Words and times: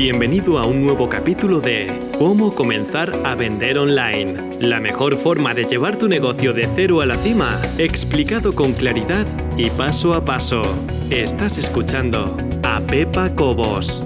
Bienvenido 0.00 0.60
a 0.60 0.64
un 0.64 0.80
nuevo 0.80 1.08
capítulo 1.08 1.60
de 1.60 1.88
Cómo 2.20 2.54
comenzar 2.54 3.12
a 3.26 3.34
vender 3.34 3.78
online. 3.78 4.56
La 4.60 4.78
mejor 4.78 5.16
forma 5.16 5.54
de 5.54 5.64
llevar 5.64 5.98
tu 5.98 6.06
negocio 6.06 6.52
de 6.52 6.68
cero 6.72 7.00
a 7.00 7.06
la 7.06 7.16
cima, 7.16 7.60
explicado 7.78 8.54
con 8.54 8.74
claridad 8.74 9.26
y 9.56 9.70
paso 9.70 10.14
a 10.14 10.24
paso. 10.24 10.62
Estás 11.10 11.58
escuchando 11.58 12.36
a 12.62 12.78
Pepa 12.78 13.34
Cobos. 13.34 14.04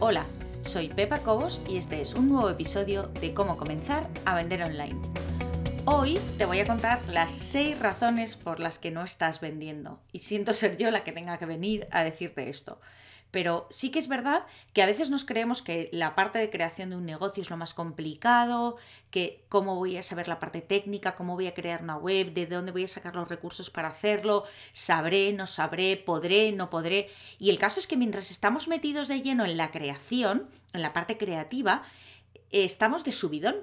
Hola, 0.00 0.26
soy 0.62 0.88
Pepa 0.88 1.20
Cobos 1.20 1.62
y 1.68 1.76
este 1.76 2.00
es 2.00 2.14
un 2.14 2.28
nuevo 2.28 2.50
episodio 2.50 3.04
de 3.20 3.32
Cómo 3.32 3.56
comenzar 3.56 4.08
a 4.24 4.34
vender 4.34 4.64
online. 4.64 4.98
Hoy 5.84 6.18
te 6.38 6.44
voy 6.44 6.58
a 6.58 6.66
contar 6.66 6.98
las 7.08 7.30
6 7.30 7.78
razones 7.78 8.34
por 8.34 8.58
las 8.58 8.80
que 8.80 8.90
no 8.90 9.04
estás 9.04 9.40
vendiendo 9.40 10.00
y 10.12 10.18
siento 10.18 10.54
ser 10.54 10.76
yo 10.76 10.90
la 10.90 11.04
que 11.04 11.12
tenga 11.12 11.38
que 11.38 11.46
venir 11.46 11.86
a 11.92 12.02
decirte 12.02 12.50
esto. 12.50 12.80
Pero 13.30 13.66
sí 13.70 13.90
que 13.90 13.98
es 13.98 14.08
verdad 14.08 14.44
que 14.72 14.82
a 14.82 14.86
veces 14.86 15.10
nos 15.10 15.24
creemos 15.24 15.62
que 15.62 15.88
la 15.92 16.14
parte 16.14 16.38
de 16.38 16.50
creación 16.50 16.90
de 16.90 16.96
un 16.96 17.06
negocio 17.06 17.42
es 17.42 17.50
lo 17.50 17.56
más 17.56 17.74
complicado, 17.74 18.76
que 19.10 19.44
cómo 19.48 19.76
voy 19.76 19.96
a 19.96 20.02
saber 20.02 20.28
la 20.28 20.40
parte 20.40 20.60
técnica, 20.60 21.14
cómo 21.14 21.34
voy 21.34 21.46
a 21.46 21.54
crear 21.54 21.82
una 21.82 21.96
web, 21.96 22.32
de 22.32 22.46
dónde 22.46 22.72
voy 22.72 22.84
a 22.84 22.88
sacar 22.88 23.14
los 23.14 23.28
recursos 23.28 23.70
para 23.70 23.88
hacerlo, 23.88 24.44
sabré, 24.72 25.32
no 25.32 25.46
sabré, 25.46 25.96
podré, 25.96 26.52
no 26.52 26.70
podré. 26.70 27.08
Y 27.38 27.50
el 27.50 27.58
caso 27.58 27.80
es 27.80 27.86
que 27.86 27.96
mientras 27.96 28.30
estamos 28.30 28.68
metidos 28.68 29.08
de 29.08 29.20
lleno 29.20 29.44
en 29.44 29.56
la 29.56 29.70
creación, 29.70 30.48
en 30.72 30.82
la 30.82 30.92
parte 30.92 31.16
creativa, 31.16 31.82
estamos 32.50 33.04
de 33.04 33.12
subidón 33.12 33.56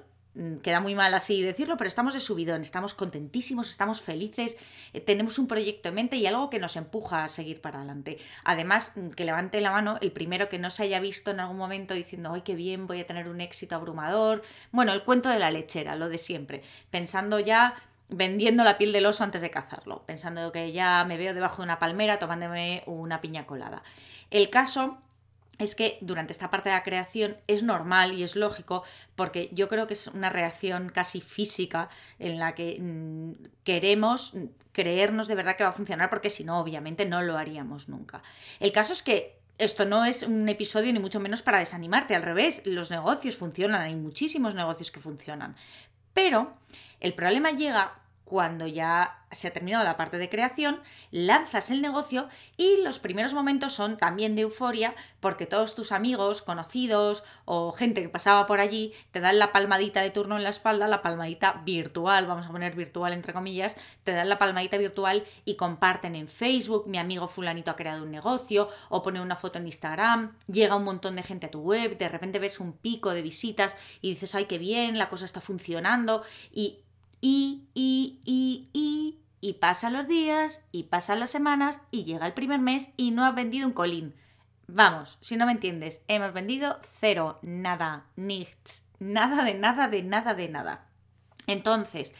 queda 0.62 0.80
muy 0.80 0.94
mal 0.94 1.14
así 1.14 1.42
decirlo, 1.42 1.76
pero 1.76 1.88
estamos 1.88 2.14
de 2.14 2.20
subidón, 2.20 2.62
estamos 2.62 2.94
contentísimos, 2.94 3.68
estamos 3.68 4.02
felices, 4.02 4.56
eh, 4.92 5.00
tenemos 5.00 5.38
un 5.38 5.48
proyecto 5.48 5.88
en 5.88 5.94
mente 5.94 6.16
y 6.16 6.26
algo 6.26 6.50
que 6.50 6.58
nos 6.58 6.76
empuja 6.76 7.24
a 7.24 7.28
seguir 7.28 7.60
para 7.60 7.78
adelante. 7.78 8.18
Además, 8.44 8.92
mm, 8.96 9.10
que 9.10 9.24
levante 9.24 9.60
la 9.60 9.70
mano 9.70 9.98
el 10.00 10.12
primero 10.12 10.48
que 10.48 10.58
no 10.58 10.70
se 10.70 10.84
haya 10.84 11.00
visto 11.00 11.30
en 11.30 11.40
algún 11.40 11.56
momento 11.56 11.94
diciendo, 11.94 12.32
ay, 12.32 12.42
qué 12.42 12.54
bien, 12.54 12.86
voy 12.86 13.00
a 13.00 13.06
tener 13.06 13.28
un 13.28 13.40
éxito 13.40 13.74
abrumador. 13.74 14.42
Bueno, 14.70 14.92
el 14.92 15.02
cuento 15.02 15.28
de 15.28 15.38
la 15.38 15.50
lechera, 15.50 15.96
lo 15.96 16.08
de 16.08 16.18
siempre, 16.18 16.62
pensando 16.90 17.40
ya 17.40 17.74
vendiendo 18.08 18.64
la 18.64 18.78
piel 18.78 18.92
del 18.92 19.06
oso 19.06 19.24
antes 19.24 19.42
de 19.42 19.50
cazarlo, 19.50 20.02
pensando 20.06 20.50
que 20.50 20.72
ya 20.72 21.04
me 21.04 21.16
veo 21.16 21.34
debajo 21.34 21.58
de 21.58 21.64
una 21.64 21.78
palmera 21.78 22.18
tomándome 22.18 22.82
una 22.86 23.20
piña 23.20 23.46
colada. 23.46 23.82
El 24.30 24.50
caso 24.50 24.98
es 25.58 25.74
que 25.74 25.98
durante 26.00 26.32
esta 26.32 26.50
parte 26.50 26.68
de 26.68 26.76
la 26.76 26.82
creación 26.82 27.36
es 27.46 27.62
normal 27.62 28.12
y 28.14 28.22
es 28.22 28.36
lógico 28.36 28.84
porque 29.16 29.50
yo 29.52 29.68
creo 29.68 29.86
que 29.86 29.94
es 29.94 30.06
una 30.08 30.30
reacción 30.30 30.88
casi 30.88 31.20
física 31.20 31.88
en 32.18 32.38
la 32.38 32.54
que 32.54 32.78
mm, 32.80 33.32
queremos 33.64 34.34
creernos 34.72 35.26
de 35.26 35.34
verdad 35.34 35.56
que 35.56 35.64
va 35.64 35.70
a 35.70 35.72
funcionar 35.72 36.10
porque 36.10 36.30
si 36.30 36.44
no 36.44 36.60
obviamente 36.60 37.06
no 37.06 37.22
lo 37.22 37.36
haríamos 37.36 37.88
nunca. 37.88 38.22
El 38.60 38.72
caso 38.72 38.92
es 38.92 39.02
que 39.02 39.38
esto 39.58 39.84
no 39.84 40.04
es 40.04 40.22
un 40.22 40.48
episodio 40.48 40.92
ni 40.92 41.00
mucho 41.00 41.18
menos 41.18 41.42
para 41.42 41.58
desanimarte, 41.58 42.14
al 42.14 42.22
revés, 42.22 42.62
los 42.64 42.92
negocios 42.92 43.36
funcionan, 43.36 43.80
hay 43.80 43.96
muchísimos 43.96 44.54
negocios 44.54 44.92
que 44.92 45.00
funcionan, 45.00 45.56
pero 46.12 46.54
el 47.00 47.12
problema 47.14 47.50
llega 47.50 47.98
cuando 48.28 48.66
ya 48.66 49.18
se 49.30 49.48
ha 49.48 49.52
terminado 49.52 49.84
la 49.84 49.96
parte 49.96 50.18
de 50.18 50.28
creación, 50.28 50.80
lanzas 51.10 51.70
el 51.70 51.82
negocio 51.82 52.28
y 52.56 52.82
los 52.82 52.98
primeros 52.98 53.34
momentos 53.34 53.72
son 53.72 53.96
también 53.96 54.36
de 54.36 54.42
euforia 54.42 54.94
porque 55.20 55.46
todos 55.46 55.74
tus 55.74 55.92
amigos, 55.92 56.42
conocidos 56.42 57.24
o 57.44 57.72
gente 57.72 58.02
que 58.02 58.08
pasaba 58.08 58.46
por 58.46 58.60
allí 58.60 58.92
te 59.10 59.20
dan 59.20 59.38
la 59.38 59.52
palmadita 59.52 60.02
de 60.02 60.10
turno 60.10 60.36
en 60.36 60.44
la 60.44 60.50
espalda, 60.50 60.88
la 60.88 61.02
palmadita 61.02 61.62
virtual, 61.64 62.26
vamos 62.26 62.46
a 62.46 62.50
poner 62.50 62.74
virtual 62.74 63.12
entre 63.12 63.32
comillas, 63.32 63.76
te 64.04 64.12
dan 64.12 64.28
la 64.28 64.38
palmadita 64.38 64.76
virtual 64.76 65.24
y 65.44 65.56
comparten 65.56 66.14
en 66.14 66.28
Facebook, 66.28 66.86
mi 66.86 66.98
amigo 66.98 67.28
fulanito 67.28 67.70
ha 67.70 67.76
creado 67.76 68.02
un 68.02 68.10
negocio 68.10 68.68
o 68.88 69.02
pone 69.02 69.20
una 69.20 69.36
foto 69.36 69.58
en 69.58 69.66
Instagram, 69.66 70.36
llega 70.46 70.76
un 70.76 70.84
montón 70.84 71.16
de 71.16 71.22
gente 71.22 71.46
a 71.46 71.50
tu 71.50 71.60
web, 71.60 71.98
de 71.98 72.08
repente 72.08 72.38
ves 72.38 72.60
un 72.60 72.72
pico 72.72 73.14
de 73.14 73.22
visitas 73.22 73.76
y 74.00 74.10
dices, 74.10 74.34
ay, 74.34 74.44
qué 74.46 74.58
bien, 74.58 74.98
la 74.98 75.08
cosa 75.08 75.24
está 75.24 75.40
funcionando 75.40 76.22
y 76.52 76.80
y, 77.20 77.68
y, 77.74 78.20
y, 78.24 78.68
y, 78.72 79.18
y 79.40 79.52
pasan 79.54 79.92
los 79.92 80.08
días, 80.08 80.62
y 80.72 80.84
pasan 80.84 81.20
las 81.20 81.30
semanas, 81.30 81.80
y 81.90 82.04
llega 82.04 82.26
el 82.26 82.34
primer 82.34 82.60
mes 82.60 82.90
y 82.96 83.10
no 83.10 83.24
has 83.24 83.34
vendido 83.34 83.66
un 83.66 83.72
colín. 83.72 84.14
Vamos, 84.66 85.18
si 85.20 85.36
no 85.36 85.46
me 85.46 85.52
entiendes, 85.52 86.02
hemos 86.08 86.32
vendido 86.32 86.78
cero, 86.82 87.38
nada, 87.42 88.06
nichts, 88.16 88.84
nada 88.98 89.44
de 89.44 89.54
nada, 89.54 89.88
de 89.88 90.02
nada, 90.02 90.34
de 90.34 90.48
nada. 90.48 90.86
Entonces, 91.46 92.12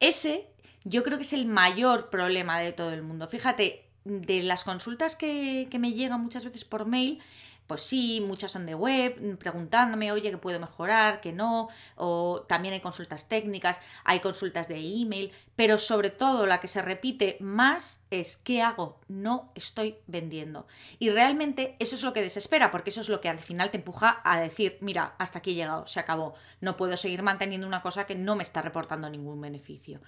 ese 0.00 0.46
yo 0.84 1.02
creo 1.02 1.16
que 1.16 1.22
es 1.22 1.32
el 1.32 1.46
mayor 1.46 2.10
problema 2.10 2.58
de 2.58 2.72
todo 2.72 2.92
el 2.92 3.02
mundo. 3.02 3.26
Fíjate, 3.26 3.88
de 4.04 4.42
las 4.42 4.64
consultas 4.64 5.16
que, 5.16 5.68
que 5.70 5.78
me 5.78 5.92
llegan 5.92 6.20
muchas 6.20 6.44
veces 6.44 6.64
por 6.64 6.84
mail, 6.84 7.22
pues 7.66 7.82
sí, 7.82 8.20
muchas 8.20 8.52
son 8.52 8.66
de 8.66 8.74
web, 8.74 9.16
mm, 9.20 9.36
preguntándome, 9.36 10.12
oye, 10.12 10.30
¿qué 10.30 10.38
puedo 10.38 10.60
mejorar? 10.60 11.20
¿Qué 11.20 11.32
no? 11.32 11.68
O 11.96 12.44
también 12.48 12.74
hay 12.74 12.80
consultas 12.80 13.28
técnicas, 13.28 13.80
hay 14.04 14.20
consultas 14.20 14.68
de 14.68 14.76
email, 14.76 15.32
pero 15.56 15.78
sobre 15.78 16.10
todo 16.10 16.46
la 16.46 16.60
que 16.60 16.68
se 16.68 16.82
repite 16.82 17.36
más 17.40 18.00
es 18.10 18.36
¿qué 18.36 18.62
hago? 18.62 19.00
No 19.08 19.50
estoy 19.54 19.96
vendiendo. 20.06 20.66
Y 20.98 21.10
realmente 21.10 21.76
eso 21.78 21.94
es 21.94 22.02
lo 22.02 22.12
que 22.12 22.22
desespera, 22.22 22.70
porque 22.70 22.90
eso 22.90 23.00
es 23.00 23.08
lo 23.08 23.20
que 23.20 23.28
al 23.28 23.38
final 23.38 23.70
te 23.70 23.78
empuja 23.78 24.20
a 24.24 24.38
decir, 24.38 24.78
mira, 24.80 25.14
hasta 25.18 25.38
aquí 25.38 25.52
he 25.52 25.54
llegado, 25.54 25.86
se 25.86 26.00
acabó, 26.00 26.34
no 26.60 26.76
puedo 26.76 26.96
seguir 26.96 27.22
manteniendo 27.22 27.66
una 27.66 27.82
cosa 27.82 28.06
que 28.06 28.14
no 28.14 28.36
me 28.36 28.42
está 28.42 28.62
reportando 28.62 29.08
ningún 29.08 29.40
beneficio. 29.40 30.00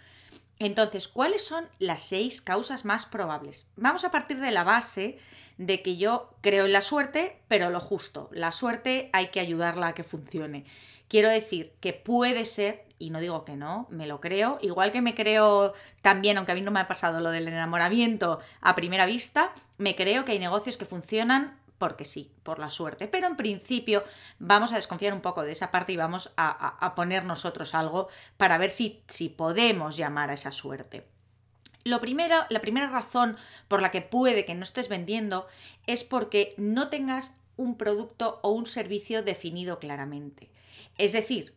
Entonces, 0.58 1.08
¿cuáles 1.08 1.44
son 1.44 1.68
las 1.78 2.02
seis 2.02 2.40
causas 2.40 2.84
más 2.84 3.06
probables? 3.06 3.66
Vamos 3.76 4.04
a 4.04 4.10
partir 4.10 4.40
de 4.40 4.50
la 4.50 4.64
base 4.64 5.18
de 5.58 5.82
que 5.82 5.96
yo 5.96 6.30
creo 6.40 6.66
en 6.66 6.72
la 6.72 6.80
suerte, 6.80 7.38
pero 7.48 7.70
lo 7.70 7.80
justo. 7.80 8.28
La 8.32 8.52
suerte 8.52 9.10
hay 9.12 9.28
que 9.28 9.40
ayudarla 9.40 9.88
a 9.88 9.94
que 9.94 10.02
funcione. 10.02 10.64
Quiero 11.08 11.28
decir 11.28 11.72
que 11.80 11.92
puede 11.92 12.44
ser, 12.44 12.84
y 12.98 13.10
no 13.10 13.20
digo 13.20 13.44
que 13.44 13.56
no, 13.56 13.86
me 13.90 14.06
lo 14.06 14.20
creo, 14.20 14.58
igual 14.60 14.92
que 14.92 15.02
me 15.02 15.14
creo 15.14 15.72
también, 16.02 16.36
aunque 16.36 16.52
a 16.52 16.54
mí 16.54 16.62
no 16.62 16.70
me 16.70 16.80
ha 16.80 16.88
pasado 16.88 17.20
lo 17.20 17.30
del 17.30 17.48
enamoramiento 17.48 18.40
a 18.60 18.74
primera 18.74 19.06
vista, 19.06 19.52
me 19.78 19.94
creo 19.94 20.24
que 20.24 20.32
hay 20.32 20.38
negocios 20.38 20.76
que 20.76 20.84
funcionan 20.84 21.58
porque 21.78 22.04
sí, 22.04 22.32
por 22.42 22.58
la 22.58 22.70
suerte. 22.70 23.08
Pero 23.08 23.26
en 23.26 23.36
principio 23.36 24.04
vamos 24.38 24.72
a 24.72 24.76
desconfiar 24.76 25.12
un 25.12 25.20
poco 25.20 25.42
de 25.42 25.52
esa 25.52 25.70
parte 25.70 25.92
y 25.92 25.96
vamos 25.96 26.32
a, 26.36 26.94
poner 26.94 27.24
nosotros 27.24 27.74
algo 27.74 28.08
para 28.36 28.58
ver 28.58 28.70
si, 28.70 29.02
si 29.08 29.28
podemos 29.28 29.96
llamar 29.96 30.30
a 30.30 30.34
esa 30.34 30.52
suerte. 30.52 31.06
Lo 31.84 32.00
la 32.00 32.60
primera 32.60 32.90
razón 32.90 33.36
por 33.68 33.80
la 33.80 33.90
que 33.90 34.02
puede 34.02 34.44
que 34.44 34.54
no 34.54 34.64
estés 34.64 34.88
vendiendo 34.88 35.46
es 35.86 36.02
porque 36.02 36.54
no 36.56 36.88
tengas 36.88 37.38
un 37.56 37.76
producto 37.76 38.40
o 38.42 38.50
un 38.50 38.66
servicio 38.66 39.22
definido 39.22 39.78
claramente. 39.78 40.50
Es 40.98 41.12
decir, 41.12 41.54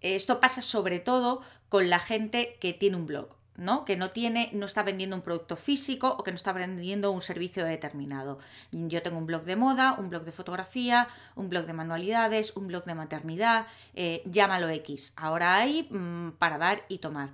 esto 0.00 0.38
pasa 0.38 0.62
sobre 0.62 1.00
todo 1.00 1.40
con 1.68 1.90
la 1.90 1.98
gente 1.98 2.56
que 2.60 2.72
tiene 2.72 2.96
un 2.96 3.06
blog. 3.06 3.36
¿No? 3.56 3.84
que 3.84 3.96
no 3.96 4.10
tiene, 4.10 4.50
no 4.52 4.66
está 4.66 4.82
vendiendo 4.82 5.16
un 5.16 5.22
producto 5.22 5.56
físico 5.56 6.16
o 6.18 6.22
que 6.22 6.30
no 6.30 6.36
está 6.36 6.52
vendiendo 6.52 7.10
un 7.12 7.22
servicio 7.22 7.64
determinado. 7.64 8.38
Yo 8.72 9.02
tengo 9.02 9.18
un 9.18 9.26
blog 9.26 9.44
de 9.44 9.56
moda, 9.56 9.96
un 9.98 10.10
blog 10.10 10.24
de 10.24 10.32
fotografía, 10.32 11.08
un 11.36 11.48
blog 11.48 11.66
de 11.66 11.72
manualidades, 11.72 12.56
un 12.56 12.68
blog 12.68 12.84
de 12.84 12.94
maternidad, 12.94 13.66
eh, 13.94 14.22
llámalo 14.26 14.68
X. 14.68 15.12
Ahora 15.16 15.56
hay 15.56 15.88
mm, 15.90 16.32
para 16.38 16.58
dar 16.58 16.84
y 16.88 16.98
tomar. 16.98 17.30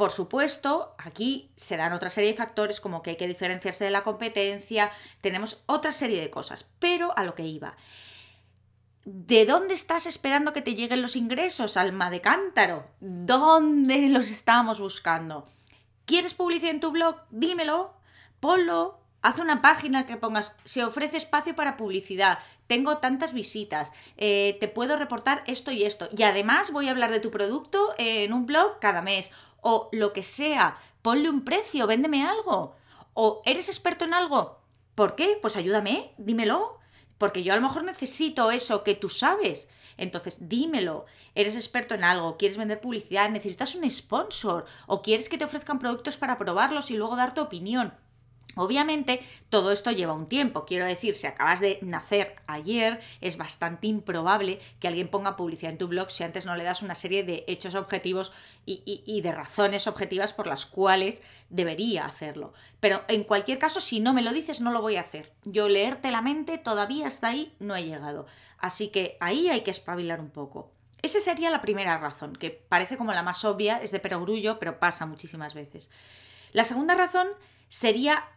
Por 0.00 0.12
supuesto, 0.12 0.94
aquí 0.96 1.50
se 1.56 1.76
dan 1.76 1.92
otra 1.92 2.08
serie 2.08 2.30
de 2.30 2.36
factores 2.36 2.80
como 2.80 3.02
que 3.02 3.10
hay 3.10 3.16
que 3.16 3.28
diferenciarse 3.28 3.84
de 3.84 3.90
la 3.90 4.02
competencia, 4.02 4.90
tenemos 5.20 5.62
otra 5.66 5.92
serie 5.92 6.22
de 6.22 6.30
cosas, 6.30 6.70
pero 6.78 7.16
a 7.18 7.22
lo 7.22 7.34
que 7.34 7.44
iba. 7.44 7.76
¿De 9.04 9.46
dónde 9.46 9.72
estás 9.72 10.04
esperando 10.04 10.52
que 10.52 10.60
te 10.60 10.74
lleguen 10.74 11.00
los 11.00 11.16
ingresos, 11.16 11.78
alma 11.78 12.10
de 12.10 12.20
cántaro? 12.20 12.86
¿Dónde 13.00 14.08
los 14.10 14.30
estamos 14.30 14.78
buscando? 14.78 15.46
¿Quieres 16.04 16.34
publicidad 16.34 16.72
en 16.72 16.80
tu 16.80 16.90
blog? 16.90 17.16
Dímelo, 17.30 17.94
ponlo, 18.40 19.00
haz 19.22 19.38
una 19.38 19.62
página 19.62 20.04
que 20.04 20.18
pongas, 20.18 20.54
se 20.64 20.84
ofrece 20.84 21.16
espacio 21.16 21.56
para 21.56 21.78
publicidad, 21.78 22.40
tengo 22.66 22.98
tantas 22.98 23.32
visitas, 23.32 23.90
eh, 24.18 24.58
te 24.60 24.68
puedo 24.68 24.98
reportar 24.98 25.44
esto 25.46 25.70
y 25.70 25.84
esto, 25.84 26.10
y 26.14 26.22
además 26.24 26.70
voy 26.70 26.88
a 26.88 26.90
hablar 26.90 27.10
de 27.10 27.20
tu 27.20 27.30
producto 27.30 27.94
en 27.96 28.34
un 28.34 28.44
blog 28.44 28.80
cada 28.80 29.00
mes 29.00 29.32
o 29.62 29.88
lo 29.92 30.12
que 30.12 30.22
sea, 30.22 30.76
ponle 31.00 31.30
un 31.30 31.42
precio, 31.44 31.86
véndeme 31.86 32.24
algo. 32.24 32.76
O 33.14 33.42
eres 33.44 33.68
experto 33.68 34.04
en 34.04 34.14
algo. 34.14 34.60
¿Por 34.94 35.14
qué? 35.14 35.38
Pues 35.40 35.56
ayúdame, 35.56 36.12
dímelo. 36.18 36.79
Porque 37.20 37.42
yo 37.42 37.52
a 37.52 37.56
lo 37.56 37.60
mejor 37.60 37.84
necesito 37.84 38.50
eso 38.50 38.82
que 38.82 38.94
tú 38.94 39.10
sabes. 39.10 39.68
Entonces, 39.98 40.48
dímelo. 40.48 41.04
Eres 41.34 41.54
experto 41.54 41.94
en 41.94 42.02
algo, 42.02 42.38
quieres 42.38 42.56
vender 42.56 42.80
publicidad, 42.80 43.28
necesitas 43.28 43.74
un 43.74 43.88
sponsor 43.90 44.64
o 44.86 45.02
quieres 45.02 45.28
que 45.28 45.36
te 45.36 45.44
ofrezcan 45.44 45.78
productos 45.78 46.16
para 46.16 46.38
probarlos 46.38 46.90
y 46.90 46.96
luego 46.96 47.16
dar 47.16 47.34
tu 47.34 47.42
opinión. 47.42 47.92
Obviamente, 48.56 49.22
todo 49.48 49.70
esto 49.70 49.90
lleva 49.90 50.12
un 50.12 50.28
tiempo. 50.28 50.64
Quiero 50.64 50.84
decir, 50.84 51.14
si 51.14 51.26
acabas 51.26 51.60
de 51.60 51.78
nacer 51.82 52.36
ayer, 52.46 53.00
es 53.20 53.36
bastante 53.36 53.86
improbable 53.86 54.60
que 54.80 54.88
alguien 54.88 55.08
ponga 55.08 55.36
publicidad 55.36 55.72
en 55.72 55.78
tu 55.78 55.88
blog 55.88 56.10
si 56.10 56.24
antes 56.24 56.46
no 56.46 56.56
le 56.56 56.64
das 56.64 56.82
una 56.82 56.94
serie 56.94 57.22
de 57.22 57.44
hechos 57.46 57.74
objetivos 57.74 58.32
y, 58.66 59.20
de 59.20 59.32
razones 59.32 59.86
objetivas 59.86 60.32
por 60.32 60.46
las 60.46 60.66
cuales 60.66 61.22
debería 61.48 62.06
hacerlo. 62.06 62.52
Pero 62.80 63.02
en 63.08 63.24
cualquier 63.24 63.58
caso, 63.58 63.80
si 63.80 64.00
no 64.00 64.12
me 64.12 64.22
lo 64.22 64.32
dices, 64.32 64.60
no 64.60 64.72
lo 64.72 64.80
voy 64.80 64.96
a 64.96 65.02
hacer. 65.02 65.32
Yo 65.44 65.68
leerte 65.68 66.10
la 66.10 66.22
mente 66.22 66.58
todavía 66.58 67.06
hasta 67.06 67.28
ahí 67.28 67.54
no 67.58 67.76
he 67.76 67.84
llegado. 67.84 68.26
Así 68.58 68.88
que 68.88 69.16
ahí 69.20 69.48
hay 69.48 69.62
que 69.62 69.70
espabilar 69.70 70.20
un 70.20 70.30
poco. 70.30 70.72
Esa 71.02 71.20
sería 71.20 71.50
la 71.50 71.62
primera 71.62 71.98
razón, 71.98 72.36
que 72.36 72.50
parece 72.50 72.96
como 72.96 73.12
la 73.12 73.22
más 73.22 73.44
obvia, 73.44 73.80
es 73.82 73.90
de 73.90 74.00
perogrullo, 74.00 74.58
pero 74.58 74.78
pasa 74.78 75.06
muchísimas 75.06 75.54
veces. 75.54 75.90
La 76.52 76.64
segunda 76.64 76.94
razón 76.94 77.28
sería 77.68 78.28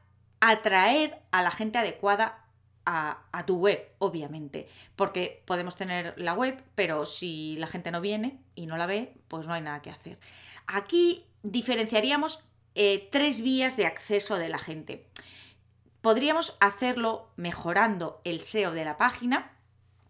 atraer 0.51 1.22
a 1.31 1.42
la 1.42 1.51
gente 1.51 1.78
adecuada 1.78 2.40
a, 2.86 3.45
tu 3.48 3.56
web, 3.57 3.80
obviamente, 4.00 4.68
porque 4.98 5.42
podemos 5.45 5.78
tener 5.78 6.13
la 6.18 6.34
web, 6.34 6.62
pero 6.75 7.06
si 7.06 7.56
la 7.57 7.68
gente 7.68 7.92
no 7.92 8.01
viene 8.01 8.40
y 8.56 8.66
no 8.66 8.75
la 8.75 8.86
ve, 8.86 9.13
pues 9.30 9.48
no 9.48 9.54
hay 9.54 9.62
nada 9.62 9.81
que 9.81 9.90
hacer. 9.90 10.19
Aquí 10.68 11.25
diferenciaríamos 11.44 12.44
eh, 12.75 13.07
tres 13.10 13.42
vías 13.42 13.78
de 13.78 13.86
acceso 13.86 14.38
de 14.38 14.50
la 14.50 14.57
gente. 14.57 15.07
Podríamos 16.01 16.57
hacerlo 16.60 17.30
mejorando 17.38 18.19
el 18.25 18.42
SEO 18.42 18.72
de 18.72 18.84
la 18.84 18.98
página. 18.98 19.54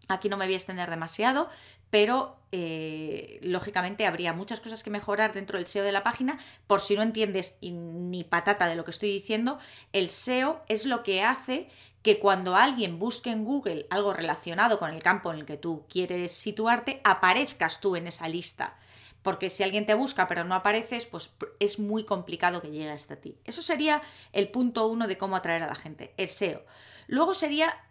Aquí 0.08 0.28
no 0.28 0.36
me 0.36 0.46
voy 0.46 0.54
a 0.54 0.56
extender 0.56 0.90
demasiado, 0.90 1.48
pero 1.94 2.40
eh, 2.50 3.38
lógicamente 3.40 4.04
habría 4.04 4.32
muchas 4.32 4.58
cosas 4.58 4.82
que 4.82 4.90
mejorar 4.90 5.32
dentro 5.32 5.58
del 5.58 5.68
SEO 5.68 5.84
de 5.84 5.92
la 5.92 6.02
página. 6.02 6.40
Por 6.66 6.80
si 6.80 6.96
no 6.96 7.02
entiendes 7.02 7.56
ni 7.60 8.24
patata 8.24 8.66
de 8.66 8.74
lo 8.74 8.84
que 8.84 8.90
estoy 8.90 9.12
diciendo, 9.12 9.60
el 9.92 10.10
SEO 10.10 10.60
es 10.68 10.86
lo 10.86 11.04
que 11.04 11.22
hace 11.22 11.68
que 12.02 12.18
cuando 12.18 12.56
alguien 12.56 12.98
busque 12.98 13.30
en 13.30 13.44
Google 13.44 13.86
algo 13.90 14.12
relacionado 14.12 14.80
con 14.80 14.90
el 14.90 15.04
campo 15.04 15.32
en 15.32 15.38
el 15.38 15.46
que 15.46 15.56
tú 15.56 15.86
quieres 15.88 16.32
situarte, 16.32 17.00
aparezcas 17.04 17.80
tú 17.80 17.94
en 17.94 18.08
esa 18.08 18.26
lista. 18.26 18.76
Porque 19.22 19.48
si 19.48 19.62
alguien 19.62 19.86
te 19.86 19.94
busca 19.94 20.26
pero 20.26 20.42
no 20.42 20.56
apareces, 20.56 21.06
pues 21.06 21.30
es 21.60 21.78
muy 21.78 22.02
complicado 22.02 22.60
que 22.60 22.72
llegue 22.72 22.90
hasta 22.90 23.14
ti. 23.14 23.38
Eso 23.44 23.62
sería 23.62 24.02
el 24.32 24.48
punto 24.48 24.88
uno 24.88 25.06
de 25.06 25.16
cómo 25.16 25.36
atraer 25.36 25.62
a 25.62 25.68
la 25.68 25.76
gente, 25.76 26.12
el 26.16 26.28
SEO. 26.28 26.64
Luego 27.06 27.34
sería 27.34 27.84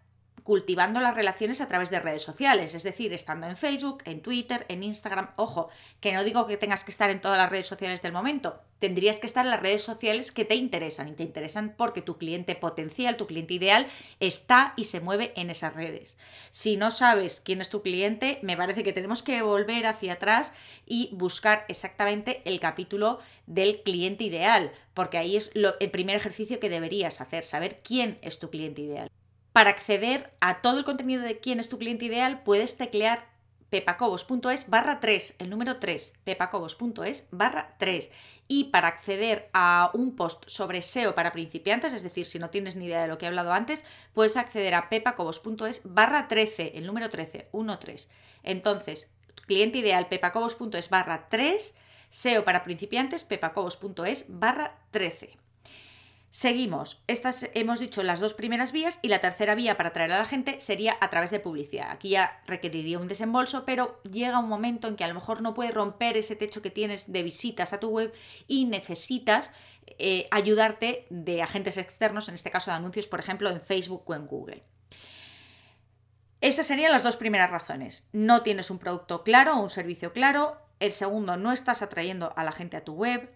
cultivando 0.44 1.00
las 1.00 1.15
relaciones 1.15 1.62
a 1.62 1.68
través 1.68 1.89
de 1.89 2.00
redes 2.00 2.21
sociales, 2.21 2.75
es 2.75 2.83
decir, 2.83 3.13
estando 3.13 3.47
en 3.47 3.56
Facebook, 3.56 4.03
en 4.06 4.21
Twitter, 4.21 4.65
en 4.68 4.83
Instagram. 4.83 5.30
Ojo, 5.38 5.69
que 6.01 6.12
no 6.12 6.24
digo 6.24 6.47
que 6.47 6.57
tengas 6.57 6.83
que 6.83 6.91
estar 6.91 7.09
en 7.09 7.21
todas 7.21 7.38
las 7.38 7.50
redes 7.50 7.68
sociales 7.68 8.01
del 8.01 8.12
momento, 8.12 8.59
tendrías 8.80 9.19
que 9.19 9.27
estar 9.27 9.45
en 9.45 9.51
las 9.51 9.62
redes 9.62 9.83
sociales 9.83 10.31
que 10.31 10.44
te 10.44 10.56
interesan 10.56 11.07
y 11.07 11.13
te 11.13 11.24
interesan 11.24 11.74
porque 11.77 12.01
tu 12.01 12.18
cliente 12.18 12.56
potencial, 12.56 13.15
tu 13.15 13.27
cliente 13.27 13.53
ideal, 13.53 13.88
está 14.19 14.74
y 14.75 14.83
se 14.83 15.00
mueve 15.00 15.31
en 15.38 15.50
esas 15.50 15.74
redes. 15.74 16.18
Si 16.51 16.75
no 16.75 16.91
sabes 16.91 17.39
quién 17.39 17.62
es 17.62 17.69
tu 17.69 17.81
cliente, 17.81 18.39
me 18.41 18.57
parece 18.57 18.83
que 18.83 18.94
tenemos 18.94 19.24
que 19.24 19.41
volver 19.41 19.85
hacia 19.85 20.13
atrás 20.13 20.53
y 20.85 21.09
buscar 21.13 21.65
exactamente 21.69 22.41
el 22.44 22.59
capítulo 22.59 23.19
del 23.47 23.81
cliente 23.83 24.25
ideal, 24.25 24.74
porque 24.94 25.18
ahí 25.18 25.38
es 25.38 25.51
el 25.53 25.91
primer 25.91 26.18
ejercicio 26.18 26.59
que 26.59 26.69
deberías 26.69 27.21
hacer, 27.21 27.44
saber 27.44 27.80
quién 27.83 28.19
es 28.21 28.39
tu 28.39 28.50
cliente 28.50 28.81
ideal. 28.81 29.09
Para 29.53 29.69
acceder 29.69 30.33
a 30.41 30.61
todo 30.61 30.79
el 30.79 30.83
contenido 30.83 31.21
de 31.21 31.39
quién 31.39 31.59
es 31.59 31.69
tu 31.69 31.77
cliente 31.77 32.05
ideal, 32.05 32.41
puedes 32.41 32.75
teclear 32.75 33.31
pepacobos.es 33.69 34.69
barra 34.69 35.00
3, 35.00 35.35
el 35.38 35.50
número 35.51 35.77
3, 35.77 36.13
pepacobos.es 36.23 37.27
barra 37.29 37.75
3. 37.77 38.11
Y 38.47 38.65
para 38.65 38.88
acceder 38.88 39.50
a 39.53 39.91
un 39.94 40.15
post 40.15 40.44
sobre 40.47 40.81
SEO 40.81 41.13
para 41.13 41.31
principiantes, 41.31 41.94
es 41.94 42.01
decir, 42.01 42.25
si 42.25 42.39
no 42.39 42.50
tienes 42.50 42.75
ni 42.75 42.85
idea 42.85 43.03
de 43.03 43.07
lo 43.07 43.19
que 43.19 43.25
he 43.25 43.27
hablado 43.27 43.53
antes, 43.53 43.83
puedes 44.13 44.38
acceder 44.38 44.73
a 44.73 44.89
pepacobos.es 44.89 45.81
barra 45.85 46.27
13, 46.27 46.73
el 46.75 46.88
número 46.88 47.11
13, 47.11 47.49
13. 47.79 48.07
Entonces, 48.41 49.09
cliente 49.47 49.77
ideal, 49.77 50.07
pepacobos.es 50.07 50.89
barra 50.89 51.27
3, 51.29 51.75
SEO 52.09 52.44
para 52.44 52.63
principiantes, 52.63 53.23
pepacobos.es 53.23 54.25
barra 54.29 54.79
13. 54.89 55.43
Seguimos. 56.35 57.03
Estas 57.06 57.47
hemos 57.53 57.80
dicho 57.80 58.01
las 58.01 58.19
dos 58.19 58.33
primeras 58.33 58.71
vías 58.71 58.97
y 59.03 59.09
la 59.09 59.21
tercera 59.21 59.53
vía 59.53 59.77
para 59.77 59.89
atraer 59.89 60.12
a 60.13 60.18
la 60.18 60.25
gente 60.25 60.59
sería 60.59 60.97
a 61.00 61.12
través 61.12 61.30
de 61.30 61.39
publicidad. 61.39 61.91
Aquí 61.91 62.09
ya 62.09 62.41
requeriría 62.47 62.97
un 62.97 63.07
desembolso, 63.07 63.65
pero 63.65 64.01
llega 64.01 64.39
un 64.39 64.50
momento 64.50 64.88
en 64.88 64.95
que 64.95 65.03
a 65.03 65.07
lo 65.07 65.13
mejor 65.13 65.44
no 65.44 65.53
puedes 65.53 65.75
romper 65.75 66.18
ese 66.18 66.35
techo 66.35 66.63
que 66.63 66.71
tienes 66.71 67.13
de 67.13 67.21
visitas 67.21 67.71
a 67.71 67.80
tu 67.80 67.89
web 67.89 68.12
y 68.47 68.65
necesitas 68.65 69.51
eh, 70.00 70.27
ayudarte 70.31 71.06
de 71.12 71.44
agentes 71.44 71.77
externos, 71.77 72.27
en 72.30 72.33
este 72.33 72.50
caso 72.50 72.71
de 72.71 72.77
anuncios, 72.77 73.06
por 73.06 73.19
ejemplo, 73.19 73.51
en 73.51 73.62
Facebook 73.62 74.01
o 74.07 74.15
en 74.15 74.25
Google. 74.25 74.63
Esas 76.41 76.65
serían 76.65 76.91
las 76.91 77.03
dos 77.03 77.15
primeras 77.15 77.51
razones. 77.51 78.09
No 78.12 78.41
tienes 78.41 78.71
un 78.71 78.80
producto 78.80 79.24
claro 79.24 79.57
o 79.57 79.62
un 79.62 79.69
servicio 79.69 80.13
claro. 80.13 80.57
El 80.80 80.94
segundo, 80.94 81.38
no 81.38 81.51
estás 81.51 81.83
atrayendo 81.83 82.33
a 82.35 82.44
la 82.44 82.51
gente 82.51 82.75
a 82.75 82.83
tu 82.83 82.95
web. 82.95 83.30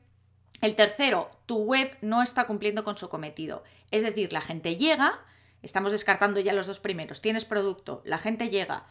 El 0.62 0.76
tercero, 0.76 1.30
tu 1.46 1.58
web 1.58 1.98
no 2.02 2.24
está 2.24 2.48
cumpliendo 2.48 2.84
con 2.84 2.98
su 2.98 3.10
cometido. 3.10 3.64
Es 3.92 4.04
decir, 4.04 4.34
la 4.34 4.42
gente 4.42 4.76
llega, 4.76 5.20
estamos 5.62 5.92
descartando 5.92 6.40
ya 6.40 6.54
los 6.54 6.68
dos 6.68 6.80
primeros, 6.80 7.22
tienes 7.22 7.46
producto, 7.46 8.02
la 8.06 8.18
gente 8.18 8.50
llega. 8.50 8.88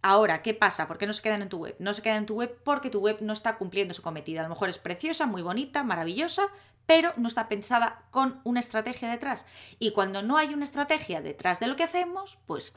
Ahora, 0.00 0.42
¿qué 0.42 0.54
pasa? 0.54 0.86
¿Por 0.86 0.98
qué 0.98 1.06
no 1.06 1.12
se 1.12 1.22
quedan 1.22 1.42
en 1.42 1.48
tu 1.48 1.58
web? 1.58 1.74
No 1.78 1.92
se 1.92 2.02
quedan 2.02 2.18
en 2.18 2.26
tu 2.26 2.36
web 2.36 2.56
porque 2.64 2.90
tu 2.90 3.00
web 3.00 3.18
no 3.20 3.32
está 3.32 3.56
cumpliendo 3.56 3.94
su 3.94 4.02
cometido. 4.02 4.40
A 4.40 4.44
lo 4.44 4.48
mejor 4.48 4.68
es 4.68 4.78
preciosa, 4.78 5.26
muy 5.26 5.42
bonita, 5.42 5.82
maravillosa, 5.82 6.48
pero 6.86 7.12
no 7.16 7.26
está 7.26 7.48
pensada 7.48 8.04
con 8.10 8.40
una 8.44 8.60
estrategia 8.60 9.10
detrás. 9.10 9.44
Y 9.78 9.90
cuando 9.90 10.22
no 10.22 10.36
hay 10.36 10.54
una 10.54 10.64
estrategia 10.64 11.20
detrás 11.20 11.58
de 11.58 11.66
lo 11.66 11.76
que 11.76 11.82
hacemos, 11.82 12.38
pues 12.46 12.74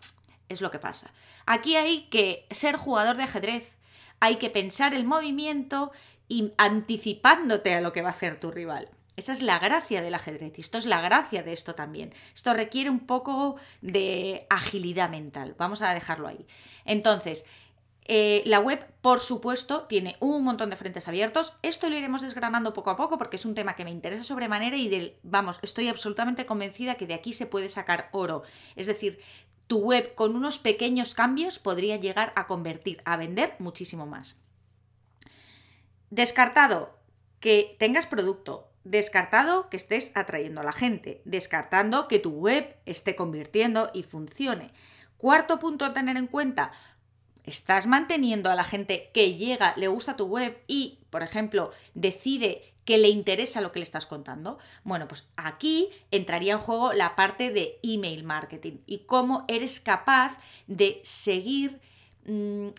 es 0.50 0.62
lo 0.62 0.72
que 0.72 0.80
pasa. 0.80 1.14
Aquí 1.46 1.76
hay 1.76 2.10
que 2.10 2.48
ser 2.52 2.76
jugador 2.76 3.18
de 3.18 3.24
ajedrez, 3.24 3.78
hay 4.22 4.38
que 4.38 4.50
pensar 4.50 4.94
el 4.94 5.04
movimiento 5.04 5.92
y 6.30 6.54
anticipándote 6.58 7.74
a 7.74 7.82
lo 7.82 7.92
que 7.92 8.02
va 8.02 8.10
a 8.10 8.14
hacer 8.14 8.40
tu 8.40 8.52
rival. 8.52 8.88
Esa 9.18 9.34
es 9.34 9.42
la 9.42 9.60
gracia 9.60 10.02
del 10.02 10.16
ajedrez 10.16 10.58
esto 10.58 10.78
es 10.78 10.86
la 10.86 11.02
gracia 11.02 11.44
de 11.44 11.52
esto 11.52 11.76
también. 11.76 12.14
Esto 12.34 12.54
requiere 12.54 12.90
un 12.90 13.02
poco 13.02 13.58
de 13.82 14.48
agilidad 14.50 15.10
mental. 15.10 15.56
Vamos 15.58 15.82
a 15.82 15.94
dejarlo 15.94 16.30
ahí. 16.30 16.48
Entonces, 16.86 17.46
eh, 18.06 18.42
la 18.46 18.60
web, 18.60 18.86
por 19.02 19.20
supuesto, 19.20 19.84
tiene 19.84 20.18
un 20.20 20.44
montón 20.44 20.70
de 20.70 20.76
frentes 20.76 21.08
abiertos. 21.08 21.54
Esto 21.62 21.90
lo 21.90 21.98
iremos 21.98 22.22
desgranando 22.22 22.74
poco 22.74 22.90
a 22.90 22.98
poco 22.98 23.18
porque 23.18 23.36
es 23.36 23.46
un 23.46 23.56
tema 23.56 23.76
que 23.76 23.86
me 23.86 23.92
interesa 23.92 24.24
sobremanera 24.24 24.76
y 24.76 24.90
del, 24.90 25.18
vamos, 25.24 25.60
estoy 25.62 25.88
absolutamente 25.88 26.46
convencida 26.46 26.96
que 26.96 27.08
de 27.08 27.14
aquí 27.14 27.34
se 27.34 27.46
puede 27.46 27.70
sacar 27.70 28.10
oro. 28.12 28.44
Es 28.76 28.88
decir, 28.88 29.20
tu 29.68 29.80
web 29.80 30.16
con 30.16 30.36
unos 30.36 30.60
pequeños 30.60 31.14
cambios 31.14 31.60
podría 31.60 31.96
llegar 31.96 32.34
a 32.36 32.48
convertir, 32.48 33.02
a 33.06 33.18
vender 33.18 33.56
muchísimo 33.60 34.06
más. 34.06 34.36
Descartado 36.10 36.98
que 37.40 37.76
tengas 37.80 38.06
producto, 38.06 38.70
descartado 38.84 39.70
que 39.70 39.78
estés 39.78 40.12
atrayendo 40.16 40.62
a 40.62 40.66
la 40.66 40.74
gente, 40.74 41.22
descartando 41.24 42.08
que 42.08 42.20
tu 42.20 42.32
web 42.32 42.76
esté 42.86 43.16
convirtiendo 43.16 43.90
y 43.94 44.04
funcione. 44.04 44.74
Cuarto 45.18 45.60
punto 45.60 45.86
a 45.86 45.94
tener 45.94 46.18
en 46.18 46.28
cuenta, 46.28 46.72
estás 47.44 47.88
manteniendo 47.88 48.50
a 48.52 48.56
la 48.56 48.64
gente 48.64 49.10
que 49.14 49.36
llega, 49.36 49.74
le 49.78 49.88
gusta 49.88 50.16
tu 50.16 50.26
web 50.26 50.62
y, 50.68 51.00
por 51.10 51.24
ejemplo, 51.24 51.72
decide 51.94 52.74
que 52.86 52.98
le 52.98 53.10
interesa 53.10 53.62
lo 53.62 53.72
que 53.72 53.80
le 53.80 53.84
estás 53.84 54.06
contando. 54.06 54.58
Bueno, 54.84 55.08
pues 55.08 55.30
aquí 55.36 55.90
entraría 56.10 56.54
en 56.54 56.60
juego 56.60 56.94
la 56.94 57.16
parte 57.16 57.52
de 57.52 57.80
email 57.84 58.24
marketing 58.24 58.78
y 58.86 59.00
cómo 59.06 59.46
eres 59.48 59.80
capaz 59.80 60.38
de 60.68 61.00
seguir 61.04 61.80
mm, 62.26 62.70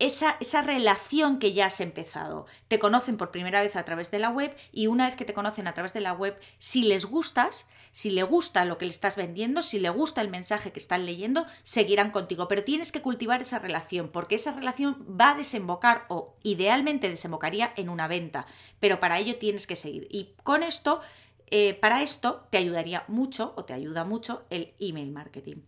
esa, 0.00 0.62
relación 0.62 1.38
que 1.38 1.52
ya 1.52 1.66
has 1.66 1.80
empezado. 1.80 2.46
Te 2.68 2.78
conocen 2.78 3.18
por 3.18 3.30
primera 3.30 3.62
vez 3.62 3.76
a 3.76 3.84
través 3.84 4.10
de 4.10 4.18
la 4.18 4.30
web 4.30 4.56
y 4.72 4.86
una 4.86 5.06
vez 5.06 5.14
que 5.14 5.26
te 5.26 5.34
conocen 5.34 5.68
a 5.68 5.74
través 5.74 5.92
de 5.92 6.00
la 6.00 6.14
web, 6.14 6.40
si 6.58 6.82
les 6.82 7.04
gustas, 7.04 7.68
si 7.92 8.10
le 8.10 8.22
gusta 8.22 8.64
lo 8.64 8.78
que 8.78 8.86
le 8.86 8.90
estás 8.90 9.16
vendiendo, 9.16 9.62
si 9.62 9.78
le 9.78 9.90
gusta 9.90 10.22
el 10.22 10.30
mensaje 10.30 10.72
que 10.72 10.78
están 10.78 11.04
leyendo, 11.04 11.46
seguirán 11.62 12.10
contigo. 12.10 12.48
Pero 12.48 12.64
tienes 12.64 12.92
que 12.92 13.02
cultivar 13.02 13.42
esa 13.42 13.58
relación 13.58 14.08
porque 14.08 14.36
esa 14.36 14.52
relación 14.52 15.06
va 15.20 15.32
a 15.32 15.34
desembocar 15.36 16.06
o 16.08 16.34
idealmente 16.42 17.10
desembocaría 17.10 17.72
en 17.76 17.90
una 17.90 18.08
venta. 18.08 18.46
Pero 18.80 19.00
para 19.00 19.18
ello 19.18 19.36
tienes 19.36 19.66
que 19.66 19.76
seguir. 19.76 20.08
Y 20.10 20.34
con 20.42 20.62
esto, 20.62 21.02
eh, 21.48 21.74
para 21.74 22.00
esto 22.00 22.46
te 22.50 22.56
ayudaría 22.56 23.04
mucho 23.06 23.52
o 23.56 23.66
te 23.66 23.74
ayuda 23.74 24.04
mucho 24.04 24.46
el 24.48 24.72
email 24.80 25.12
marketing. 25.12 25.58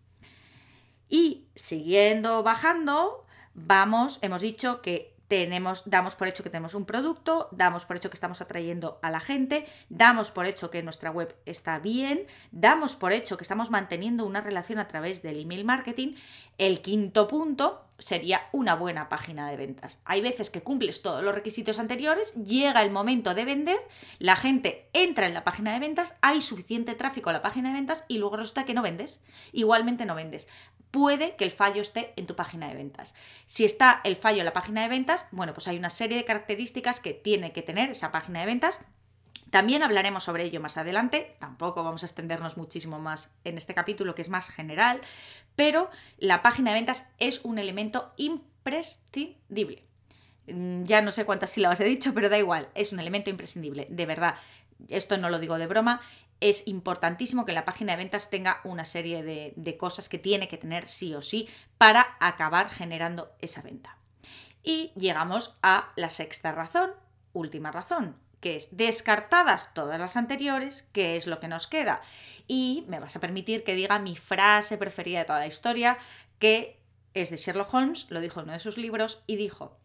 Y 1.11 1.45
siguiendo 1.55 2.43
bajando, 2.43 3.22
vamos, 3.55 4.19
hemos 4.23 4.41
dicho 4.41 4.83
que 4.83 5.13
tenemos, 5.33 5.85
damos 5.87 6.15
por 6.15 6.29
hecho 6.29 6.43
que 6.43 6.51
tenemos 6.51 6.75
un 6.75 6.85
producto, 6.85 7.49
damos 7.53 7.87
por 7.87 7.97
hecho 7.97 8.11
que 8.11 8.17
estamos 8.17 8.43
atrayendo 8.43 8.99
a 9.01 9.11
la 9.11 9.19
gente, 9.19 9.67
damos 9.89 10.31
por 10.31 10.45
hecho 10.45 10.69
que 10.69 10.83
nuestra 10.83 11.11
web 11.11 11.35
está 11.47 11.79
bien, 11.79 12.27
damos 12.51 12.97
por 12.97 13.13
hecho 13.13 13.39
que 13.39 13.43
estamos 13.43 13.71
manteniendo 13.71 14.27
una 14.27 14.43
relación 14.43 14.79
a 14.79 14.89
través 14.89 15.23
del 15.23 15.41
email 15.41 15.65
marketing. 15.65 16.17
El 16.59 16.83
quinto 16.83 17.29
punto 17.29 17.83
sería 18.03 18.49
una 18.53 18.75
buena 18.75 19.09
página 19.09 19.49
de 19.49 19.57
ventas. 19.57 19.99
Hay 20.05 20.21
veces 20.21 20.51
que 20.51 20.63
cumples 20.63 21.03
todos 21.03 21.23
los 21.23 21.35
requisitos 21.35 21.79
anteriores, 21.79 22.35
llega 22.35 22.83
el 22.83 22.91
momento 22.91 23.35
de 23.35 23.45
vender, 23.45 23.79
la 24.19 24.37
gente 24.37 24.89
entra 24.93 25.27
en 25.27 25.35
la 25.35 25.45
página 25.45 25.73
de 25.73 25.81
ventas, 25.81 26.17
hay 26.21 26.43
suficiente 26.43 26.95
tráfico 26.95 27.31
a 27.31 27.33
la 27.33 27.43
página 27.43 27.69
de 27.69 27.75
ventas 27.75 28.05
y 28.09 28.19
luego 28.19 28.37
resulta 28.37 28.65
que 28.65 28.75
no 28.75 28.83
vendes. 28.83 29.21
Igualmente 29.53 30.05
no 30.05 30.15
vendes 30.15 30.47
puede 30.93 31.35
que 31.37 31.45
el 31.45 31.51
fallo 31.51 31.81
esté 31.81 32.13
en 32.17 32.27
tu 32.27 32.37
página 32.37 32.69
de 32.69 32.75
ventas. 32.75 33.15
Si 33.47 33.65
está 33.65 34.01
el 34.05 34.15
fallo 34.15 34.39
en 34.41 34.45
la 34.45 34.53
página 34.53 34.83
de 34.83 34.89
ventas, 34.89 35.27
bueno, 35.33 35.55
pues 35.55 35.67
hay 35.67 35.77
una 35.77 35.91
serie 35.91 36.19
de 36.19 36.25
características 36.25 37.01
que 37.01 37.15
tiene 37.15 37.53
que 37.53 37.63
tener 37.63 37.91
esa 37.91 38.13
página 38.13 38.41
de 38.41 38.47
ventas. 38.47 38.85
También 39.53 39.83
hablaremos 39.83 40.25
sobre 40.25 40.45
ello 40.45 40.63
más 40.63 40.79
adelante, 40.79 41.37
tampoco 41.39 41.85
vamos 41.85 42.03
a 42.03 42.07
extendernos 42.07 42.57
muchísimo 42.57 42.99
más 42.99 43.35
en 43.45 43.59
este 43.59 43.75
capítulo 43.75 44.15
que 44.15 44.23
es 44.23 44.31
más 44.31 44.49
general, 44.49 45.03
pero 45.57 45.91
la 46.17 46.41
página 46.41 46.71
de 46.71 46.77
ventas 46.77 47.11
es 47.19 47.45
un 47.45 47.59
elemento 47.59 48.15
imprescindible. 48.17 49.83
Mm, 50.47 50.85
ya 50.85 51.03
no 51.03 51.11
sé 51.11 51.27
cuántas 51.27 51.51
sílabas 51.51 51.79
he 51.81 51.85
dicho, 51.85 52.15
pero 52.15 52.31
da 52.31 52.39
igual, 52.39 52.71
es 52.75 52.95
un 52.95 53.01
elemento 53.01 53.29
imprescindible, 53.29 53.87
de 53.91 54.07
verdad. 54.07 54.37
Esto 54.89 55.19
no 55.19 55.29
lo 55.29 55.39
digo 55.39 55.59
de 55.59 55.67
broma, 55.67 56.01
es 56.41 56.67
importantísimo 56.67 57.45
que 57.45 57.53
la 57.53 57.67
página 57.67 57.93
de 57.93 57.99
ventas 57.99 58.31
tenga 58.31 58.63
una 58.65 58.87
serie 58.87 59.23
de, 59.23 59.77
cosas 59.77 60.09
que 60.09 60.17
tiene 60.19 60.49
que 60.49 60.57
tener 60.57 60.89
sí 60.89 61.15
o 61.15 61.21
sí 61.21 61.47
para 61.77 62.17
acabar 62.21 62.71
generando 62.71 63.31
esa 63.43 63.61
venta. 63.61 63.99
Y 64.63 64.93
llegamos 64.97 65.59
a 65.61 65.93
la 65.95 66.09
sexta 66.09 66.53
razón, 66.53 66.93
última 67.35 67.71
razón, 67.71 68.17
que 68.43 68.57
es 68.57 68.77
descartadas 68.77 69.73
todas 69.73 69.99
las 69.99 70.17
anteriores, 70.17 70.83
¿qué 70.93 71.17
es 71.17 71.27
lo 71.27 71.41
que 71.41 71.49
nos 71.49 71.69
queda? 71.69 72.03
Y 72.49 72.85
me 72.89 72.99
vas 72.99 73.17
a 73.17 73.21
permitir 73.21 73.63
que 73.63 73.75
diga 73.75 74.01
mi 74.01 74.17
frase 74.17 74.77
preferida 74.77 75.21
de 75.21 75.25
toda 75.25 75.39
la 75.39 75.47
historia, 75.47 75.97
que 76.41 76.79
es 77.15 77.31
de 77.31 77.37
Sherlock 77.37 77.73
Holmes, 77.73 78.07
lo 78.11 78.21
dijo 78.21 78.41
en 78.41 78.45
uno 78.45 78.55
de 78.55 78.59
sus 78.59 78.77
libros, 78.77 79.23
y 79.29 79.37
dijo, 79.37 79.79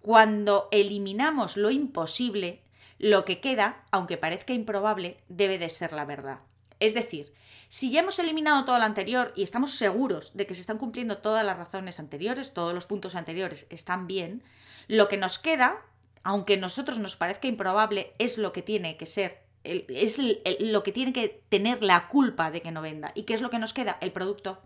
cuando 0.00 0.68
eliminamos 0.72 1.56
lo 1.56 1.70
imposible, 1.70 2.62
lo 2.98 3.24
que 3.24 3.40
queda, 3.40 3.84
aunque 3.90 4.18
parezca 4.18 4.52
improbable, 4.52 5.16
debe 5.28 5.58
de 5.58 5.70
ser 5.70 5.92
la 5.92 6.04
verdad. 6.04 6.40
Es 6.80 6.92
decir, 6.92 7.32
si 7.68 7.90
ya 7.90 8.00
hemos 8.00 8.18
eliminado 8.18 8.66
todo 8.66 8.78
lo 8.78 8.84
anterior 8.84 9.32
y 9.34 9.42
estamos 9.42 9.72
seguros 9.72 10.36
de 10.36 10.46
que 10.46 10.54
se 10.54 10.60
están 10.60 10.76
cumpliendo 10.76 11.18
todas 11.18 11.46
las 11.46 11.56
razones 11.56 11.98
anteriores, 11.98 12.52
todos 12.52 12.74
los 12.74 12.84
puntos 12.84 13.14
anteriores 13.14 13.66
están 13.70 14.06
bien, 14.06 14.42
lo 14.86 15.08
que 15.08 15.16
nos 15.16 15.38
queda, 15.38 15.82
aunque 16.26 16.54
a 16.54 16.56
nosotros 16.56 16.98
nos 16.98 17.14
parezca 17.14 17.46
improbable, 17.46 18.12
es 18.18 18.36
lo 18.36 18.52
que 18.52 18.60
tiene 18.60 18.96
que 18.96 19.06
ser, 19.06 19.44
es 19.62 20.18
lo 20.58 20.82
que 20.82 20.90
tiene 20.90 21.12
que 21.12 21.40
tener 21.48 21.84
la 21.84 22.08
culpa 22.08 22.50
de 22.50 22.62
que 22.62 22.72
no 22.72 22.82
venda. 22.82 23.12
¿Y 23.14 23.22
qué 23.22 23.34
es 23.34 23.42
lo 23.42 23.48
que 23.48 23.60
nos 23.60 23.72
queda? 23.72 23.96
El 24.00 24.10
producto. 24.10 24.60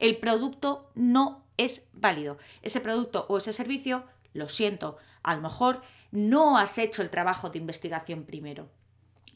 El 0.00 0.16
producto 0.16 0.90
no 0.96 1.44
es 1.58 1.88
válido. 1.92 2.38
Ese 2.62 2.80
producto 2.80 3.24
o 3.28 3.38
ese 3.38 3.52
servicio, 3.52 4.02
lo 4.32 4.48
siento, 4.48 4.96
a 5.22 5.36
lo 5.36 5.42
mejor 5.42 5.80
no 6.10 6.58
has 6.58 6.76
hecho 6.76 7.02
el 7.02 7.10
trabajo 7.10 7.50
de 7.50 7.58
investigación 7.58 8.24
primero. 8.24 8.68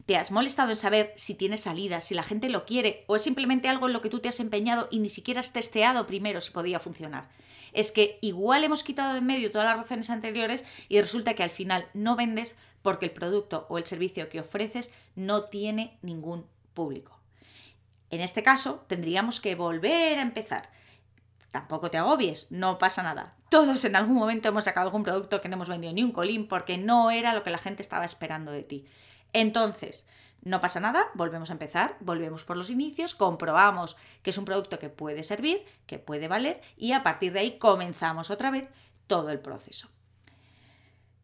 ¿Te 0.06 0.16
has 0.16 0.30
molestado 0.30 0.70
en 0.70 0.76
saber 0.76 1.12
si 1.16 1.34
tiene 1.34 1.56
salida, 1.56 2.00
si 2.00 2.14
la 2.14 2.22
gente 2.22 2.48
lo 2.48 2.64
quiere 2.64 3.04
o 3.06 3.16
es 3.16 3.22
simplemente 3.22 3.68
algo 3.68 3.86
en 3.86 3.92
lo 3.92 4.00
que 4.00 4.10
tú 4.10 4.20
te 4.20 4.28
has 4.28 4.40
empeñado 4.40 4.88
y 4.90 4.98
ni 4.98 5.08
siquiera 5.08 5.40
has 5.40 5.52
testeado 5.52 6.06
primero 6.06 6.40
si 6.40 6.50
podía 6.50 6.80
funcionar? 6.80 7.28
Es 7.72 7.92
que 7.92 8.18
igual 8.20 8.64
hemos 8.64 8.82
quitado 8.82 9.12
de 9.12 9.18
en 9.18 9.26
medio 9.26 9.50
todas 9.50 9.66
las 9.66 9.76
razones 9.76 10.10
anteriores 10.10 10.64
y 10.88 11.00
resulta 11.00 11.34
que 11.34 11.42
al 11.42 11.50
final 11.50 11.86
no 11.94 12.16
vendes 12.16 12.56
porque 12.82 13.06
el 13.06 13.12
producto 13.12 13.66
o 13.68 13.78
el 13.78 13.86
servicio 13.86 14.28
que 14.28 14.40
ofreces 14.40 14.90
no 15.14 15.44
tiene 15.44 15.98
ningún 16.02 16.46
público. 16.74 17.20
En 18.10 18.20
este 18.20 18.42
caso, 18.42 18.84
tendríamos 18.88 19.40
que 19.40 19.54
volver 19.54 20.18
a 20.18 20.22
empezar. 20.22 20.70
Tampoco 21.52 21.90
te 21.90 21.98
agobies, 21.98 22.50
no 22.50 22.78
pasa 22.78 23.02
nada. 23.02 23.34
Todos 23.50 23.84
en 23.84 23.96
algún 23.96 24.16
momento 24.16 24.48
hemos 24.48 24.64
sacado 24.64 24.86
algún 24.86 25.02
producto 25.02 25.40
que 25.40 25.48
no 25.48 25.56
hemos 25.56 25.68
vendido 25.68 25.92
ni 25.92 26.02
un 26.02 26.12
colín 26.12 26.46
porque 26.46 26.78
no 26.78 27.10
era 27.10 27.34
lo 27.34 27.42
que 27.42 27.50
la 27.50 27.58
gente 27.58 27.82
estaba 27.82 28.04
esperando 28.04 28.52
de 28.52 28.62
ti. 28.62 28.86
Entonces, 29.32 30.06
no 30.42 30.60
pasa 30.60 30.80
nada, 30.80 31.10
volvemos 31.14 31.50
a 31.50 31.52
empezar, 31.52 31.96
volvemos 32.00 32.44
por 32.44 32.56
los 32.56 32.70
inicios, 32.70 33.14
comprobamos 33.14 33.96
que 34.22 34.30
es 34.30 34.38
un 34.38 34.44
producto 34.44 34.78
que 34.78 34.88
puede 34.88 35.22
servir, 35.22 35.64
que 35.86 35.98
puede 35.98 36.28
valer 36.28 36.60
y 36.76 36.92
a 36.92 37.02
partir 37.02 37.32
de 37.32 37.40
ahí 37.40 37.58
comenzamos 37.58 38.30
otra 38.30 38.50
vez 38.50 38.68
todo 39.06 39.30
el 39.30 39.40
proceso. 39.40 39.90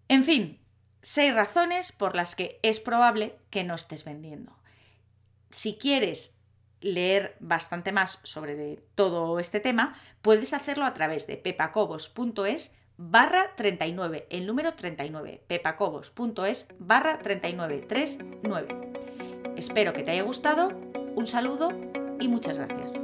En 0.09 0.25
fin, 0.25 0.61
seis 1.03 1.35
razones 1.35 1.93
por 1.93 2.15
las 2.15 2.35
que 2.35 2.61
es 2.63 2.79
probable 2.79 3.39
que 3.51 3.65
no 3.65 3.75
estés 3.75 4.05
vendiendo. 4.05 4.57
Si 5.51 5.79
quieres 5.79 6.37
leer 6.81 7.37
bastante 7.41 7.93
más 7.93 8.21
sobre 8.23 8.83
todo 8.95 9.39
este 9.39 9.61
tema, 9.61 9.99
puedes 10.21 10.53
hacerlo 10.53 10.85
a 10.85 10.95
través 10.95 11.27
de 11.27 11.37
pepacobos.es 11.37 12.75
barra 12.99 13.55
39, 13.57 14.27
el 14.31 14.47
número 14.47 14.75
39, 14.75 15.43
pepacobos.es 15.47 16.67
barra 16.79 17.19
3939. 17.19 19.55
Espero 19.57 19.93
que 19.93 20.03
te 20.03 20.13
haya 20.13 20.23
gustado, 20.23 20.73
un 21.15 21.27
saludo 21.27 21.71
y 22.21 22.29
muchas 22.29 22.59
gracias. 22.59 23.01